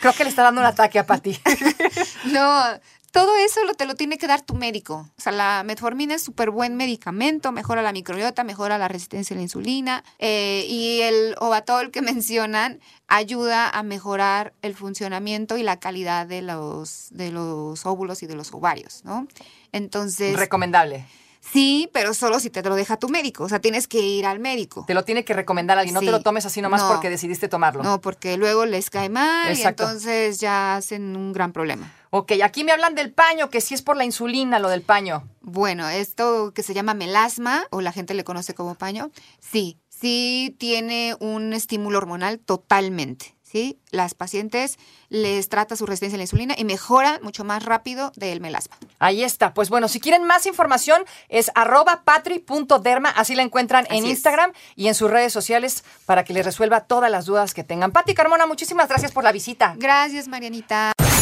Creo 0.00 0.14
que 0.14 0.24
le 0.24 0.30
está 0.30 0.44
dando 0.44 0.62
un 0.62 0.66
ataque 0.66 0.98
a 0.98 1.06
Patti. 1.06 1.38
No, 2.24 2.62
todo 3.12 3.36
eso 3.38 3.64
lo, 3.64 3.74
te 3.74 3.86
lo 3.86 3.94
tiene 3.94 4.18
que 4.18 4.26
dar 4.26 4.42
tu 4.42 4.54
médico. 4.54 5.08
O 5.18 5.20
sea, 5.20 5.32
la 5.32 5.62
metformina 5.64 6.14
es 6.14 6.22
súper 6.22 6.50
buen 6.50 6.76
medicamento, 6.76 7.50
mejora 7.52 7.82
la 7.82 7.92
microbiota, 7.92 8.44
mejora 8.44 8.78
la 8.78 8.88
resistencia 8.88 9.34
a 9.34 9.36
la 9.38 9.42
insulina. 9.42 10.04
eh, 10.18 10.64
y 10.68 11.00
el 11.02 11.34
ovatol 11.40 11.90
que 11.90 12.02
mencionan 12.20 12.80
ayuda 13.08 13.68
a 13.68 13.82
mejorar 13.82 14.52
el 14.62 14.74
funcionamiento 14.76 15.56
y 15.58 15.62
la 15.64 15.80
calidad 15.80 16.26
de 16.26 16.42
los, 16.42 17.08
de 17.10 17.32
los 17.32 17.84
óvulos 17.86 18.22
y 18.22 18.26
de 18.26 18.34
los 18.36 18.52
ovarios, 18.54 19.00
¿no? 19.04 19.26
Entonces, 19.72 20.36
Recomendable. 20.36 21.06
sí, 21.40 21.88
pero 21.92 22.14
solo 22.14 22.38
si 22.40 22.50
te 22.50 22.62
lo 22.62 22.74
deja 22.74 22.96
tu 22.96 23.08
médico. 23.08 23.44
O 23.44 23.48
sea, 23.48 23.60
tienes 23.60 23.88
que 23.88 24.00
ir 24.00 24.26
al 24.26 24.38
médico. 24.40 24.84
Te 24.86 24.94
lo 24.94 25.04
tiene 25.04 25.24
que 25.24 25.34
recomendar 25.34 25.78
alguien. 25.78 25.94
No 25.94 26.00
te 26.00 26.10
lo 26.10 26.22
tomes 26.22 26.46
así 26.46 26.60
nomás 26.60 26.82
No. 26.82 26.88
porque 26.88 27.10
decidiste 27.10 27.48
tomarlo. 27.48 27.82
No, 27.82 28.00
porque 28.00 28.36
luego 28.36 28.66
les 28.66 28.90
cae 28.90 29.08
mal 29.08 29.50
Exacto. 29.50 29.82
y 29.82 29.86
entonces 29.86 30.38
ya 30.40 30.76
hacen 30.76 31.16
un 31.16 31.32
gran 31.32 31.52
problema. 31.52 31.92
Ok, 32.12 32.32
aquí 32.42 32.64
me 32.64 32.72
hablan 32.72 32.96
del 32.96 33.12
paño, 33.12 33.50
que 33.50 33.60
sí 33.60 33.74
es 33.74 33.82
por 33.82 33.96
la 33.96 34.04
insulina 34.04 34.58
lo 34.58 34.68
del 34.68 34.82
paño. 34.82 35.28
Bueno, 35.40 35.88
esto 35.88 36.52
que 36.52 36.64
se 36.64 36.74
llama 36.74 36.92
melasma, 36.92 37.64
o 37.70 37.80
la 37.80 37.92
gente 37.92 38.14
le 38.14 38.24
conoce 38.24 38.52
como 38.52 38.74
paño, 38.74 39.12
sí, 39.38 39.78
sí 39.88 40.56
tiene 40.58 41.14
un 41.20 41.52
estímulo 41.52 41.98
hormonal 41.98 42.40
totalmente. 42.40 43.36
¿Sí? 43.42 43.80
Las 43.90 44.14
pacientes 44.14 44.78
les 45.08 45.48
trata 45.48 45.74
su 45.74 45.84
resistencia 45.84 46.14
a 46.14 46.18
la 46.18 46.22
insulina 46.22 46.54
y 46.56 46.64
mejora 46.64 47.18
mucho 47.20 47.42
más 47.42 47.64
rápido 47.64 48.12
del 48.14 48.40
melasma. 48.40 48.76
Ahí 49.00 49.24
está. 49.24 49.54
Pues 49.54 49.70
bueno, 49.70 49.88
si 49.88 49.98
quieren 49.98 50.22
más 50.22 50.46
información 50.46 51.02
es 51.28 51.50
arroba 51.56 52.02
patri.derma, 52.04 53.08
así 53.08 53.34
la 53.34 53.42
encuentran 53.42 53.88
en 53.90 54.04
es. 54.04 54.10
Instagram 54.10 54.52
y 54.76 54.86
en 54.86 54.94
sus 54.94 55.10
redes 55.10 55.32
sociales 55.32 55.82
para 56.06 56.22
que 56.22 56.32
les 56.32 56.44
resuelva 56.44 56.82
todas 56.82 57.10
las 57.10 57.26
dudas 57.26 57.52
que 57.52 57.64
tengan. 57.64 57.90
Pati 57.90 58.14
Carmona, 58.14 58.46
muchísimas 58.46 58.88
gracias 58.88 59.10
por 59.10 59.24
la 59.24 59.32
visita. 59.32 59.74
Gracias, 59.78 60.28
Marianita. 60.28 60.92